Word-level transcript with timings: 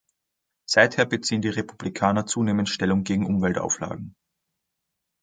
Seither 0.67 1.05
beziehen 1.05 1.43
die 1.43 1.49
Republikaner 1.49 2.25
zunehmend 2.25 2.69
Stellung 2.69 3.03
gegen 3.03 3.27
Umweltauflagen. 3.27 4.15